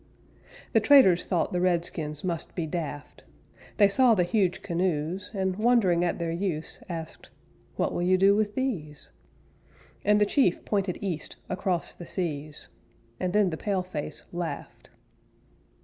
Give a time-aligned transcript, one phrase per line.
[0.73, 3.21] The traders thought the redskins must be daft;
[3.77, 7.29] They saw the huge canoes, And, wondering at their use, Asked,
[7.75, 9.11] "What will you do with these?"
[10.03, 12.67] And the chief pointed east across the seas;
[13.19, 14.89] And then the pale face laughed.